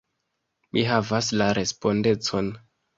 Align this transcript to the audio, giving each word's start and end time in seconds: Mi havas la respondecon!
Mi 0.77 0.85
havas 0.93 1.31
la 1.43 1.53
respondecon! 1.61 2.55